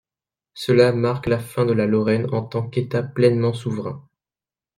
[0.55, 4.03] Cela marque la fin de la Lorraine en tant qu'État pleinement souverain.